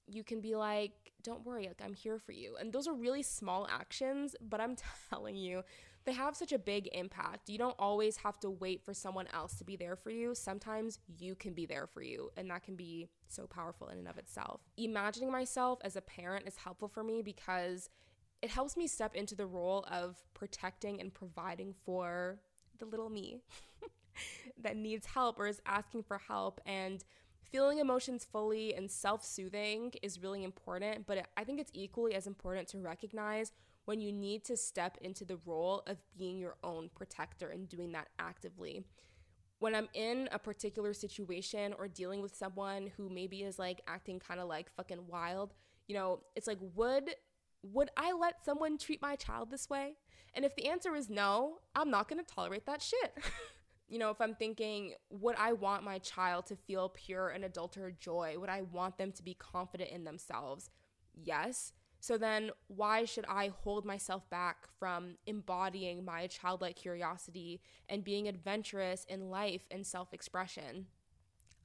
you 0.07 0.25
can 0.25 0.41
be 0.41 0.55
like, 0.55 0.93
don't 1.23 1.45
worry, 1.45 1.67
like 1.67 1.81
I'm 1.85 1.95
here 1.95 2.19
for 2.19 2.33
you. 2.33 2.57
And 2.59 2.73
those 2.73 2.87
are 2.89 2.95
really 2.95 3.23
small 3.23 3.67
actions, 3.71 4.35
but 4.41 4.61
I'm 4.61 4.77
telling 5.11 5.37
you, 5.37 5.63
they 6.05 6.13
have 6.13 6.37
such 6.37 6.53
a 6.53 6.59
big 6.59 6.89
impact. 6.93 7.49
You 7.49 7.59
don't 7.59 7.77
always 7.79 8.17
have 8.19 8.41
to 8.41 8.51
wait 8.51 8.85
for 8.85 8.93
someone 8.93 9.29
else 9.33 9.55
to 9.57 9.65
be 9.65 9.77
there 9.77 9.95
for 9.95 10.11
you. 10.11 10.35
Sometimes 10.35 10.99
you 11.19 11.37
can 11.37 11.53
be 11.53 11.65
there 11.65 11.87
for 11.87 12.03
you, 12.03 12.31
and 12.37 12.51
that 12.51 12.65
can 12.65 12.75
be 12.75 13.09
so 13.29 13.47
powerful 13.47 13.89
in 13.89 13.99
and 13.99 14.09
of 14.09 14.19
itself. 14.19 14.61
Imagining 14.77 15.31
myself 15.31 15.79
as 15.85 15.95
a 15.95 16.01
parent 16.01 16.49
is 16.49 16.57
helpful 16.57 16.89
for 16.89 17.05
me 17.05 17.23
because 17.23 17.89
it 18.43 18.51
helps 18.51 18.77
me 18.77 18.89
step 18.89 19.15
into 19.15 19.37
the 19.37 19.47
role 19.47 19.85
of 19.91 20.17
protecting 20.35 21.01
and 21.01 21.15
providing 21.15 21.73
for 21.85 22.41
the 22.81 22.85
little 22.85 23.09
me 23.09 23.39
that 24.61 24.77
needs 24.77 25.07
help 25.07 25.39
or 25.39 25.47
is 25.47 25.63
asking 25.65 26.03
for 26.03 26.19
help 26.19 26.61
and 26.67 27.05
feeling 27.51 27.79
emotions 27.79 28.25
fully 28.25 28.75
and 28.75 28.91
self 28.91 29.25
soothing 29.25 29.93
is 30.03 30.23
really 30.23 30.45
important, 30.45 31.07
but 31.07 31.27
I 31.37 31.45
think 31.45 31.61
it's 31.61 31.71
equally 31.75 32.15
as 32.15 32.27
important 32.27 32.69
to 32.69 32.79
recognize 32.79 33.53
when 33.85 34.01
you 34.01 34.13
need 34.13 34.45
to 34.45 34.57
step 34.57 34.97
into 35.01 35.25
the 35.25 35.39
role 35.45 35.83
of 35.87 35.99
being 36.17 36.39
your 36.39 36.57
own 36.63 36.89
protector 36.95 37.49
and 37.49 37.69
doing 37.69 37.93
that 37.93 38.09
actively. 38.19 38.85
When 39.59 39.75
I'm 39.75 39.89
in 39.95 40.29
a 40.33 40.39
particular 40.39 40.93
situation 40.93 41.75
or 41.79 41.89
dealing 41.89 42.21
with 42.21 42.35
someone 42.35 42.91
who 42.97 43.09
maybe 43.09 43.43
is 43.43 43.59
like 43.59 43.81
acting 43.87 44.19
kind 44.19 44.41
of 44.41 44.49
like 44.49 44.71
fucking 44.75 45.07
wild, 45.07 45.55
you 45.87 45.95
know, 45.95 46.21
it's 46.35 46.47
like 46.47 46.59
would 46.75 47.11
would 47.65 47.91
I 47.97 48.13
let 48.13 48.45
someone 48.45 48.77
treat 48.77 49.01
my 49.01 49.15
child 49.15 49.51
this 49.51 49.71
way? 49.71 49.95
And 50.35 50.45
if 50.45 50.57
the 50.57 50.67
answer 50.67 50.97
is 50.97 51.09
no, 51.09 51.59
I'm 51.77 51.91
not 51.91 52.09
to 52.09 52.35
tolerate 52.35 52.67
that 52.67 52.83
shit. 52.83 53.17
you 53.93 53.99
know, 53.99 54.09
if 54.09 54.23
I'm 54.23 54.35
thinking, 54.35 54.95
would 55.11 55.37
I 55.39 55.53
want 55.53 55.85
my 55.85 55.99
child 55.99 56.47
to 56.47 56.57
feel 56.57 56.89
pure 56.89 57.29
and 57.29 57.45
adulterated 57.45 58.01
joy? 58.01 58.37
Would 58.39 58.49
I 58.49 58.63
want 58.63 58.97
them 58.97 59.13
to 59.13 59.23
be 59.23 59.35
confident 59.35 59.91
in 59.91 60.05
themselves? 60.05 60.71
Yes. 61.15 61.75
So 62.01 62.17
then, 62.17 62.53
why 62.69 63.05
should 63.05 63.27
I 63.29 63.49
hold 63.49 63.85
myself 63.85 64.29
back 64.31 64.67
from 64.79 65.17
embodying 65.27 66.07
my 66.07 66.27
childlike 66.27 66.77
curiosity 66.77 67.61
and 67.87 68.03
being 68.03 68.29
adventurous 68.29 69.05
in 69.11 69.29
life 69.29 69.67
and 69.71 69.87
self 69.87 70.15
expression? 70.15 70.87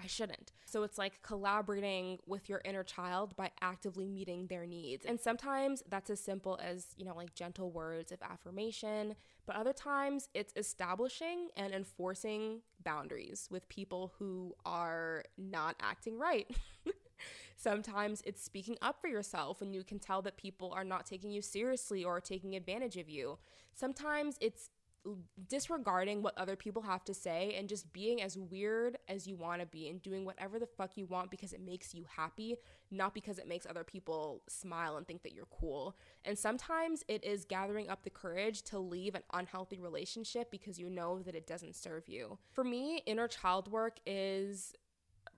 I 0.02 0.08
shouldn't. 0.08 0.52
So 0.66 0.84
it's 0.84 0.98
like 0.98 1.22
collaborating 1.24 2.20
with 2.28 2.50
your 2.50 2.62
inner 2.64 2.84
child 2.84 3.36
by 3.36 3.52
actively 3.62 4.08
meeting 4.08 4.48
their 4.48 4.66
needs. 4.66 5.06
And 5.06 5.20
sometimes 5.20 5.82
that's 5.90 6.10
as 6.10 6.20
simple 6.20 6.60
as, 6.62 6.88
you 6.98 7.06
know, 7.06 7.16
like 7.16 7.34
gentle 7.34 7.72
words 7.72 8.12
of 8.12 8.20
affirmation, 8.22 9.16
but 9.46 9.56
other 9.56 9.74
times 9.74 10.30
it's 10.34 10.54
establishing 10.56 11.50
and 11.56 11.74
enforcing 11.74 12.62
boundaries 12.84 13.48
with 13.50 13.68
people 13.70 14.14
who 14.20 14.54
are 14.66 15.24
not 15.38 15.76
acting 15.82 16.18
right. 16.18 16.48
Sometimes 17.58 18.22
it's 18.24 18.44
speaking 18.44 18.78
up 18.84 19.02
for 19.02 19.08
yourself 19.08 19.62
when 19.62 19.74
you 19.74 19.84
can 19.84 19.98
tell 19.98 20.22
that 20.22 20.38
people 20.38 20.72
are 20.74 20.84
not 20.84 21.08
taking 21.08 21.32
you 21.32 21.42
seriously 21.42 22.04
or 22.04 22.22
taking 22.22 22.56
advantage 22.56 22.98
of 22.98 23.10
you. 23.10 23.40
Sometimes 23.74 24.38
it's 24.40 24.70
disregarding 25.48 26.22
what 26.22 26.38
other 26.38 26.56
people 26.56 26.82
have 26.82 27.04
to 27.06 27.14
say 27.14 27.56
and 27.58 27.70
just 27.70 27.92
being 27.94 28.22
as 28.22 28.38
weird 28.38 28.98
as 29.08 29.28
you 29.28 29.36
want 29.36 29.62
to 29.62 29.68
be 29.68 29.88
and 29.88 30.02
doing 30.02 30.26
whatever 30.26 30.60
the 30.60 30.66
fuck 30.66 30.92
you 30.96 31.06
want 31.06 31.32
because 31.32 31.54
it 31.54 31.62
makes 31.62 31.94
you 31.94 32.06
happy, 32.16 32.56
not 32.92 33.14
because 33.14 33.38
it 33.40 33.48
makes 33.48 33.66
other 33.66 33.84
people 33.84 34.44
smile 34.50 34.98
and 34.98 35.08
think 35.08 35.24
that 35.24 35.34
you're 35.34 35.48
cool. 35.52 35.96
And 36.26 36.38
sometimes 36.38 37.04
it 37.08 37.24
is 37.24 37.46
gathering 37.46 37.90
up 37.90 38.04
the 38.04 38.10
courage 38.10 38.64
to 38.64 38.80
leave 38.80 39.16
an 39.16 39.24
unhealthy 39.34 39.80
relationship 39.80 40.52
because 40.52 40.80
you 40.80 40.90
know 40.90 41.22
that 41.24 41.36
it 41.36 41.48
doesn't 41.48 41.76
serve 41.76 42.08
you. 42.08 42.38
For 42.52 42.64
me, 42.64 43.02
inner 43.06 43.28
child 43.28 43.72
work 43.72 44.00
is 44.06 44.74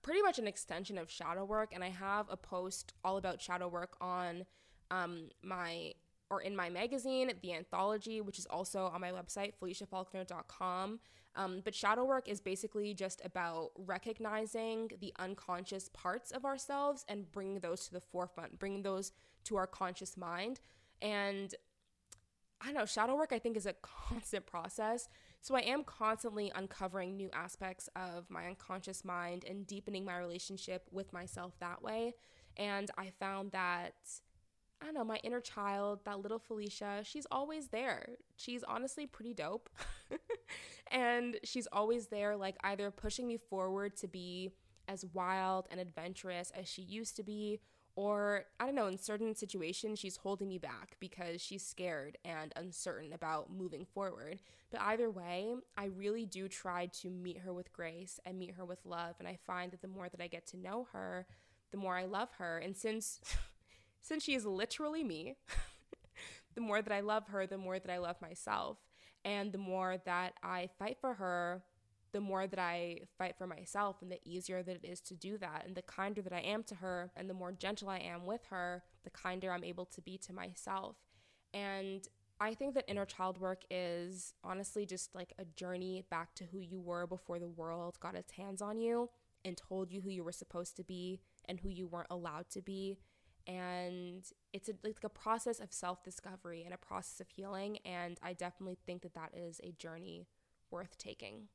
pretty 0.02 0.22
much 0.22 0.38
an 0.38 0.46
extension 0.46 0.96
of 0.98 1.10
shadow 1.10 1.44
work 1.44 1.72
and 1.74 1.84
I 1.84 1.90
have 1.90 2.26
a 2.30 2.36
post 2.36 2.94
all 3.04 3.16
about 3.16 3.40
shadow 3.40 3.68
work 3.68 3.96
on 4.00 4.44
um, 4.90 5.28
my 5.42 5.92
or 6.30 6.40
in 6.40 6.54
my 6.54 6.70
magazine, 6.70 7.32
The 7.42 7.52
Anthology, 7.52 8.20
which 8.20 8.38
is 8.38 8.46
also 8.46 8.84
on 8.86 9.00
my 9.00 9.10
website, 9.10 9.52
feliciafalconer.com. 9.60 11.00
Um, 11.36 11.60
but 11.64 11.74
shadow 11.74 12.04
work 12.04 12.28
is 12.28 12.40
basically 12.40 12.94
just 12.94 13.20
about 13.24 13.70
recognizing 13.76 14.90
the 15.00 15.12
unconscious 15.18 15.88
parts 15.88 16.30
of 16.30 16.44
ourselves 16.44 17.04
and 17.08 17.30
bringing 17.30 17.60
those 17.60 17.86
to 17.86 17.92
the 17.92 18.00
forefront, 18.00 18.58
bringing 18.58 18.82
those 18.82 19.12
to 19.44 19.56
our 19.56 19.66
conscious 19.66 20.16
mind. 20.16 20.60
And 21.00 21.54
I 22.60 22.66
don't 22.66 22.74
know, 22.74 22.86
shadow 22.86 23.16
work 23.16 23.32
I 23.32 23.38
think 23.38 23.56
is 23.56 23.66
a 23.66 23.72
constant 23.82 24.46
process. 24.46 25.08
So 25.40 25.56
I 25.56 25.60
am 25.60 25.84
constantly 25.84 26.52
uncovering 26.54 27.16
new 27.16 27.30
aspects 27.32 27.88
of 27.96 28.28
my 28.28 28.46
unconscious 28.46 29.04
mind 29.04 29.44
and 29.48 29.66
deepening 29.66 30.04
my 30.04 30.18
relationship 30.18 30.86
with 30.90 31.12
myself 31.12 31.54
that 31.60 31.82
way. 31.82 32.14
And 32.56 32.90
I 32.98 33.10
found 33.18 33.52
that 33.52 33.94
I 34.80 34.86
don't 34.86 34.94
know, 34.94 35.04
my 35.04 35.20
inner 35.22 35.40
child, 35.40 36.00
that 36.04 36.20
little 36.20 36.38
Felicia, 36.38 37.02
she's 37.04 37.26
always 37.30 37.68
there. 37.68 38.06
She's 38.36 38.62
honestly 38.64 39.06
pretty 39.06 39.34
dope. 39.34 39.68
and 40.90 41.36
she's 41.44 41.68
always 41.70 42.06
there, 42.06 42.36
like 42.36 42.56
either 42.64 42.90
pushing 42.90 43.26
me 43.26 43.36
forward 43.36 43.96
to 43.98 44.08
be 44.08 44.52
as 44.88 45.04
wild 45.12 45.66
and 45.70 45.80
adventurous 45.80 46.50
as 46.58 46.66
she 46.66 46.82
used 46.82 47.14
to 47.16 47.22
be, 47.22 47.60
or 47.94 48.46
I 48.58 48.66
don't 48.66 48.74
know, 48.74 48.86
in 48.86 48.96
certain 48.96 49.34
situations, 49.34 49.98
she's 49.98 50.16
holding 50.16 50.48
me 50.48 50.58
back 50.58 50.96
because 50.98 51.42
she's 51.42 51.64
scared 51.64 52.16
and 52.24 52.52
uncertain 52.56 53.12
about 53.12 53.52
moving 53.52 53.84
forward. 53.84 54.40
But 54.70 54.80
either 54.80 55.10
way, 55.10 55.54
I 55.76 55.86
really 55.86 56.24
do 56.24 56.48
try 56.48 56.86
to 57.00 57.10
meet 57.10 57.38
her 57.38 57.52
with 57.52 57.72
grace 57.72 58.18
and 58.24 58.38
meet 58.38 58.54
her 58.54 58.64
with 58.64 58.78
love. 58.84 59.16
And 59.18 59.28
I 59.28 59.38
find 59.46 59.72
that 59.72 59.82
the 59.82 59.88
more 59.88 60.08
that 60.08 60.20
I 60.20 60.28
get 60.28 60.46
to 60.48 60.56
know 60.56 60.88
her, 60.92 61.26
the 61.70 61.76
more 61.76 61.96
I 61.96 62.04
love 62.04 62.30
her. 62.38 62.58
And 62.58 62.76
since 62.76 63.20
since 64.02 64.24
she 64.24 64.34
is 64.34 64.44
literally 64.44 65.04
me, 65.04 65.36
the 66.54 66.60
more 66.60 66.82
that 66.82 66.92
I 66.92 67.00
love 67.00 67.28
her, 67.28 67.46
the 67.46 67.58
more 67.58 67.78
that 67.78 67.90
I 67.90 67.98
love 67.98 68.16
myself. 68.20 68.78
And 69.24 69.52
the 69.52 69.58
more 69.58 69.98
that 70.06 70.34
I 70.42 70.68
fight 70.78 70.98
for 71.00 71.14
her, 71.14 71.62
the 72.12 72.20
more 72.20 72.46
that 72.46 72.58
I 72.58 73.00
fight 73.18 73.36
for 73.36 73.46
myself 73.46 73.96
and 74.02 74.10
the 74.10 74.20
easier 74.24 74.62
that 74.62 74.76
it 74.76 74.84
is 74.84 75.00
to 75.02 75.14
do 75.14 75.38
that. 75.38 75.64
And 75.66 75.76
the 75.76 75.82
kinder 75.82 76.22
that 76.22 76.32
I 76.32 76.40
am 76.40 76.62
to 76.64 76.74
her 76.76 77.12
and 77.16 77.28
the 77.28 77.34
more 77.34 77.52
gentle 77.52 77.88
I 77.88 77.98
am 77.98 78.26
with 78.26 78.46
her, 78.50 78.82
the 79.04 79.10
kinder 79.10 79.52
I'm 79.52 79.64
able 79.64 79.84
to 79.86 80.00
be 80.00 80.18
to 80.18 80.32
myself. 80.32 80.96
And 81.52 82.06
I 82.40 82.54
think 82.54 82.74
that 82.74 82.88
inner 82.88 83.04
child 83.04 83.38
work 83.38 83.64
is 83.70 84.32
honestly 84.42 84.86
just 84.86 85.14
like 85.14 85.34
a 85.38 85.44
journey 85.44 86.04
back 86.10 86.34
to 86.36 86.44
who 86.44 86.60
you 86.60 86.80
were 86.80 87.06
before 87.06 87.38
the 87.38 87.48
world 87.48 87.98
got 88.00 88.14
its 88.14 88.32
hands 88.32 88.62
on 88.62 88.78
you 88.78 89.10
and 89.44 89.56
told 89.56 89.92
you 89.92 90.00
who 90.00 90.10
you 90.10 90.24
were 90.24 90.32
supposed 90.32 90.76
to 90.76 90.84
be 90.84 91.20
and 91.48 91.60
who 91.60 91.68
you 91.68 91.86
weren't 91.86 92.06
allowed 92.10 92.48
to 92.50 92.62
be 92.62 92.96
and 93.46 94.24
it's 94.52 94.68
a, 94.68 94.72
like 94.84 94.96
a 95.04 95.08
process 95.08 95.60
of 95.60 95.72
self-discovery 95.72 96.62
and 96.64 96.74
a 96.74 96.78
process 96.78 97.20
of 97.20 97.28
healing 97.28 97.78
and 97.84 98.18
i 98.22 98.32
definitely 98.32 98.78
think 98.86 99.02
that 99.02 99.14
that 99.14 99.30
is 99.34 99.60
a 99.62 99.72
journey 99.72 100.26
worth 100.70 100.96
taking. 100.98 101.48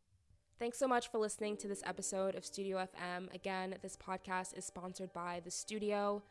Thanks 0.60 0.78
so 0.78 0.88
much 0.88 1.10
for 1.10 1.18
listening 1.18 1.58
to 1.58 1.68
this 1.68 1.84
episode 1.86 2.36
of 2.36 2.46
studio 2.46 2.78
fm 2.78 3.34
again 3.34 3.76
this 3.82 3.98
podcast 3.98 4.58
is 4.58 4.66
sponsored 4.66 5.14
by 5.14 5.42
the 5.44 5.52
studio. 5.52 6.24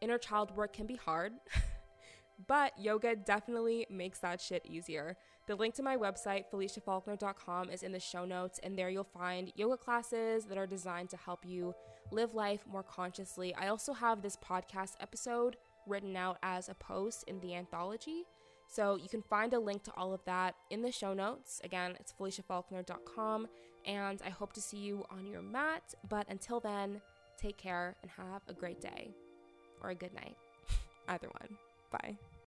Inner 0.00 0.18
child 0.18 0.54
work 0.56 0.72
can 0.72 0.86
be 0.86 0.96
hard 0.96 1.32
but 2.46 2.72
yoga 2.78 3.16
definitely 3.16 3.86
makes 3.90 4.18
that 4.20 4.40
shit 4.40 4.64
easier. 4.66 5.16
The 5.46 5.56
link 5.56 5.74
to 5.74 5.82
my 5.82 5.96
website, 5.96 6.44
FeliciaFalconer.com, 6.52 7.70
is 7.70 7.82
in 7.82 7.92
the 7.92 8.00
show 8.00 8.24
notes, 8.24 8.60
and 8.62 8.78
there 8.78 8.88
you'll 8.88 9.04
find 9.04 9.52
yoga 9.56 9.76
classes 9.76 10.44
that 10.44 10.58
are 10.58 10.66
designed 10.66 11.10
to 11.10 11.16
help 11.16 11.44
you 11.44 11.74
live 12.10 12.34
life 12.34 12.60
more 12.70 12.82
consciously. 12.82 13.54
I 13.54 13.68
also 13.68 13.92
have 13.92 14.22
this 14.22 14.36
podcast 14.36 14.94
episode 15.00 15.56
written 15.86 16.16
out 16.16 16.38
as 16.42 16.68
a 16.68 16.74
post 16.74 17.24
in 17.26 17.40
the 17.40 17.54
anthology. 17.54 18.24
So 18.68 18.96
you 18.96 19.08
can 19.08 19.22
find 19.22 19.52
a 19.52 19.58
link 19.58 19.82
to 19.84 19.92
all 19.96 20.14
of 20.14 20.24
that 20.24 20.54
in 20.70 20.80
the 20.82 20.92
show 20.92 21.12
notes. 21.12 21.60
Again, 21.64 21.94
it's 22.00 22.12
FeliciaFalconer.com, 22.12 23.48
and 23.84 24.22
I 24.24 24.30
hope 24.30 24.52
to 24.54 24.60
see 24.60 24.78
you 24.78 25.04
on 25.10 25.26
your 25.26 25.42
mat. 25.42 25.94
But 26.08 26.26
until 26.30 26.60
then, 26.60 27.00
take 27.36 27.58
care 27.58 27.96
and 28.02 28.10
have 28.12 28.42
a 28.48 28.54
great 28.54 28.80
day 28.80 29.10
or 29.82 29.90
a 29.90 29.94
good 29.94 30.14
night. 30.14 30.36
Either 31.08 31.28
one. 31.28 31.58
Bye. 31.90 32.16